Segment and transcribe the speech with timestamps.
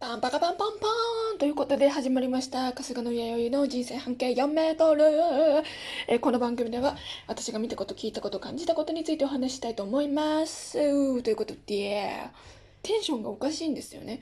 [0.00, 2.70] パンパカパンパンパーンということで始まりました。
[2.70, 5.02] 春日の弥生の人生半径4メートル、
[6.06, 10.74] えこの番組では私が見たこと聞いたこと感じたことについてお話ししたいと思います。
[11.22, 12.30] ということで
[12.84, 14.20] テンションがおかしいんですよね。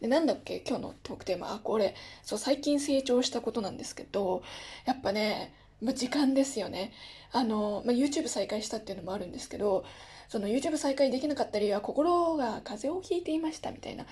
[0.00, 1.54] でなんだっけ今日のトークテーマ。
[1.54, 4.44] あこれそう最近成長したことなんですけど
[4.84, 5.52] やっぱね
[5.82, 6.92] ま時間ですよね。
[7.32, 9.84] あの、ま、YouTube 再開したっていうのもあるんですけど
[10.28, 14.06] その YouTube 再開できなかった理由は心が風邪をひいていましたみたいな。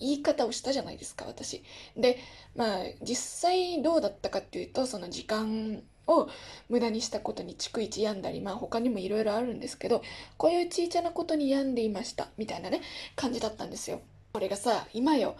[0.00, 1.62] 言い方をしたじゃないですか私。
[1.96, 2.18] で
[2.56, 3.16] まあ実
[3.50, 6.28] 際どうだったかっていうとその時間を
[6.68, 10.02] 無駄にしたことに逐一病んだりまあ他にもいろいろあるんですけど
[10.36, 12.80] こういう小さなことに病んでいましたみたいなね
[13.14, 14.00] 感じだったんですよ。
[14.32, 15.36] これがさ今よ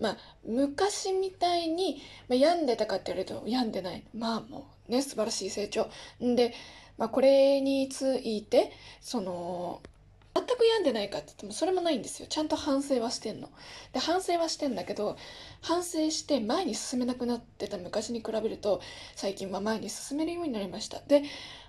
[0.00, 5.88] まあ昔みたいに、まあ、病んでたかって言われると病んでないまあもうね素晴らしい成長
[6.20, 6.54] で、
[6.98, 9.82] まあ、これについてその
[10.34, 12.26] 全く病んでないかって言ってもそれもないんですよ。
[12.28, 13.50] ちゃんと反省はしてんの。
[13.92, 15.16] で反省はしてんだけど
[15.60, 18.80] 反省して前に進めなくなってた昔に比べると
[19.14, 21.00] 最近は前に進めるようになりました。
[21.00, 21.22] で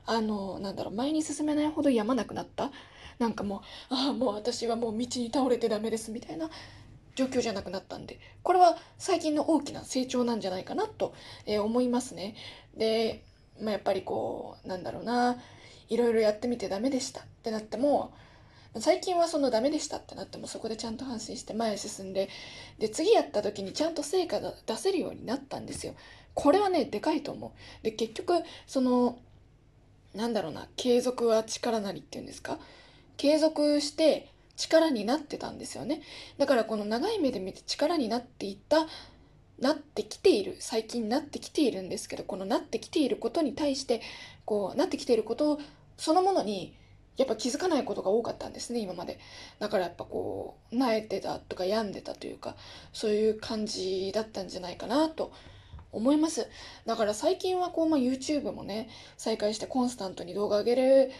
[0.05, 2.71] あのなんだろう前に進めないほど病まなくなった。
[3.19, 3.57] なんかも
[3.91, 6.49] うああもう私はもう道に倒れてダメですみたいな
[7.15, 8.19] 状況じゃなくなったんで。
[8.43, 11.13] これは最近の大きな成長なんじゃないかなと、
[11.45, 12.35] えー思いますね。
[12.75, 13.23] で、
[13.61, 15.37] まあ、やっぱりこうなんだろうな
[15.89, 18.13] いろいろやってみてダメでしたってなっても
[18.79, 22.29] 最近はそのダメでしたってなってもそこでちゃんと反省して前へ進んで
[22.79, 25.93] で次やった時にちゃんと成果が出せるようになったんですよ。
[26.33, 27.83] これはねでかいと思う。
[27.83, 28.33] で結局
[28.65, 29.19] その
[30.15, 32.57] なんだろうな継続は力なりっていうんですか？
[33.17, 36.01] 継続して力になってたんですよね。
[36.37, 38.87] だからこの長い目で見て力になっていった
[39.59, 44.01] なってきている最近なってきているんですけどこのなってきていることに対して
[44.45, 45.59] こうなってきていること
[45.97, 46.75] そのものに
[47.17, 49.19] やっぱ気づかないことが多かったんですね今まで。
[49.59, 52.55] だからやっぱこう萎えてたとか病んでたというか
[52.91, 55.31] そういう感じだったんじゃないかなと
[55.91, 56.47] 思います。
[56.85, 61.11] だから最近はこう、まあ、YouTube もね再開してコンスタントに動画上げる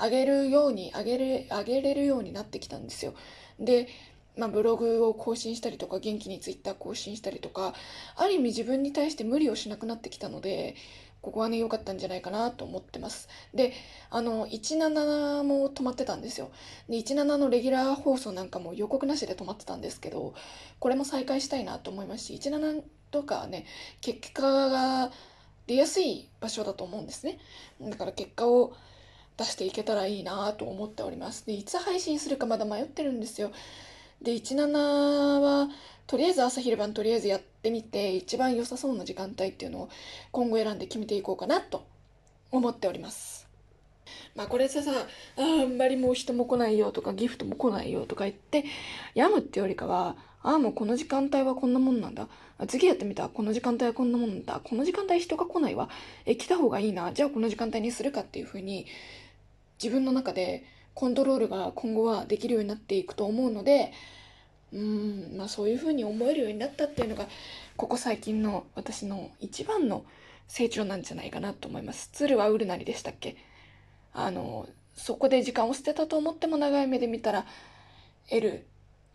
[0.00, 3.14] 上げるように上げる上げれるようになってきたんですよ。
[3.58, 3.88] で
[4.36, 7.74] まあ、ブログを更新したりとか元気に Twitter 更新したりとか
[8.16, 10.76] ある意味自分に対して無理をしなくなってきたので
[11.22, 13.28] ここはね良かったんじゃないかなと思ってます。
[13.54, 13.72] で
[14.10, 16.50] あの17も止まってたんですよ。
[16.88, 20.34] で17のレギュラー放送なんかも予告なしで止まってたんですけど
[20.78, 23.66] これも再開したいなと思いますし17とかはね
[24.00, 25.10] 結果が
[25.66, 27.38] 出やすい場所だと思うんですね。
[27.80, 28.72] だから結果を
[29.36, 31.46] 出していけたらいいなと思っております。
[31.46, 33.50] でいつ配信するかまだ迷ってるんですよ。
[34.22, 35.68] で17は
[36.10, 39.88] とりあえず朝昼晩とりあえずやってみて一番良さそうな時間帯っていうのを
[40.32, 41.86] 今後選んで決めていこうかなと
[42.50, 43.46] 思っております。
[44.34, 44.90] まあこれささ
[45.36, 48.64] ああんまりもう人も来ないよとかギフトも来ないよとか言って
[49.14, 52.26] 病むってよりかはああもうこの時間帯はこんなもんなんだ。
[52.66, 53.28] 次やってみた。
[53.28, 54.60] この時間帯はこんなもんだ。
[54.64, 55.90] この時間帯人が来ないわ。
[56.26, 57.12] え来た方がいいな。
[57.12, 58.86] じゃあこの時間帯にするかっていう風に
[59.80, 63.92] 自分の中でコントロールが今後はできるようになっていくと思うので
[64.72, 67.26] うんまあそういう風に思えるようになったっていうのが
[67.76, 70.04] ここ最近の私の一番の
[70.48, 72.10] 成長なんじゃないかなと思います。
[72.12, 73.36] 鶴はウルナリでしたっけ？
[74.12, 77.46] あのそこで時間を捨てたと思っても長い目で見たら
[78.28, 78.66] 得る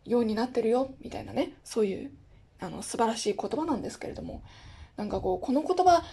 [0.06, 1.54] ようになってるよみたいなね。
[1.64, 2.12] そういう
[2.60, 4.42] あの素晴らしい言葉なんですけれども。
[4.98, 6.06] なんかこうこの言葉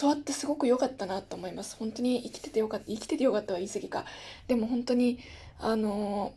[0.00, 1.74] 教わってすごく良かったなと思います。
[1.76, 4.04] 本当に生きててよかった生きててよかったは言い過ぎか。
[4.46, 5.18] でも本当に
[5.58, 6.34] あの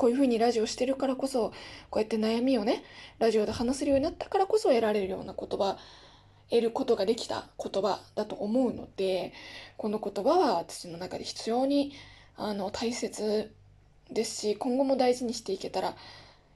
[0.00, 1.52] こういうふうにラジオしてるからこそ
[1.90, 2.82] こうやって悩みをね
[3.18, 5.76] ラジオで話せるようになったからこそ得られるような言葉
[6.48, 9.34] 得ることができた言葉だと思うので
[9.76, 11.92] この言葉は私の中で非常に
[12.38, 13.52] あの大切
[14.10, 15.94] ですし今後も大事にしていけたら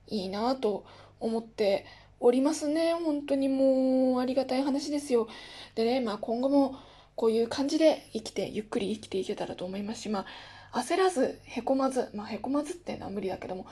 [0.06, 0.86] いいなと
[1.20, 1.84] 思って
[2.20, 2.94] おりますね。
[2.94, 5.28] 本当にもうありがたい話ですよ。
[5.74, 6.76] でねまあ今後も
[7.16, 10.26] こういう感じで生きてゆっくり生きていけたらと思いますしま
[10.72, 13.66] あ焦らずへこまずまあへこまずっていうのは無理だけども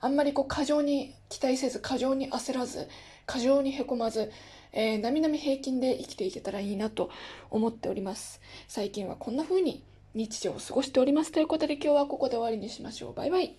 [0.00, 2.88] あんまりこう過剰に期待せず過剰に焦らず
[3.26, 4.30] 過剰にへこまず、
[4.72, 7.10] えー、なみなみ平均で生きていけたらいいなと
[7.50, 8.40] 思っております。
[8.68, 9.82] 最近はこんな風に
[10.14, 11.32] 日常を過ごしております。
[11.32, 13.14] ということで今日はここで終わりにしましょう。
[13.14, 13.56] バイバイ。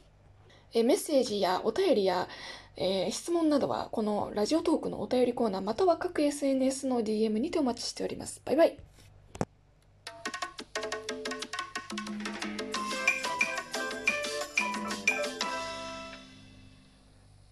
[0.74, 2.28] えメッセージやお便りや、
[2.78, 8.42] えー質問などはこのラジオトークのお便りコーナーまたは各 SNS の DM にてお待ちしております。
[8.46, 8.78] バイバイ。